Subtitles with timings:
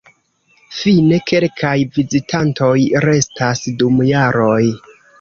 [0.77, 2.73] Fine, kelkaj "vizitantoj"
[3.09, 4.61] restas dum jaroj.